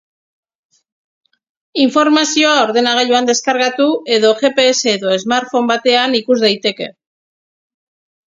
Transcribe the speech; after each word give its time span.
Informazioa 1.81 2.55
ordenagailuan 2.61 3.29
deskargatu 3.31 3.85
edo 4.15 4.33
gps 4.41 4.81
edo 4.95 5.13
smartphone 5.25 5.71
batean 5.75 6.19
ikus 6.23 6.39
daiteke. 6.45 6.89